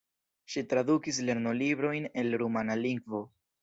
Ŝi 0.53 0.63
tradukis 0.71 1.21
lernolibrojn 1.29 2.11
el 2.25 2.43
rumana 2.47 2.83
lingvo. 2.87 3.27